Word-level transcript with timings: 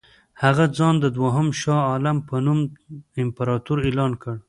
هغه 0.43 0.65
ځان 0.77 0.95
د 0.99 1.05
دوهم 1.17 1.47
شاه 1.61 1.81
عالم 1.91 2.17
په 2.27 2.35
نوم 2.45 2.59
امپراطور 3.23 3.77
اعلان 3.87 4.11
کړ. 4.21 4.35